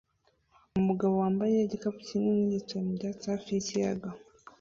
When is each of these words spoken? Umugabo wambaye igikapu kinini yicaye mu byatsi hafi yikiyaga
Umugabo 0.79 1.13
wambaye 1.23 1.55
igikapu 1.57 1.99
kinini 2.07 2.51
yicaye 2.53 2.81
mu 2.85 2.91
byatsi 2.97 3.25
hafi 3.31 3.47
yikiyaga 3.55 4.09